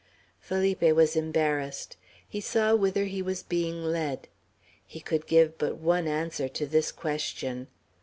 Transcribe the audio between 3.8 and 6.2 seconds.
led. He could give but one